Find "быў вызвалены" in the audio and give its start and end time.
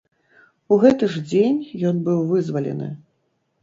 2.11-2.95